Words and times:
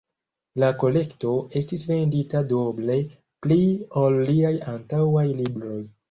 La 0.61 0.67
kolekto 0.83 1.33
estis 1.59 1.83
vendita 1.91 2.41
duoble 2.51 2.95
pli 3.47 3.57
ol 4.05 4.17
liaj 4.31 4.55
antaŭaj 4.73 5.27
libroj. 5.43 5.77